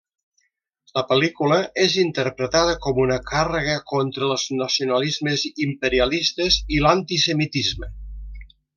[0.93, 7.97] La pel·lícula és interpretada com una càrrega contra els nacionalismes imperialistes i l'antisemitisme.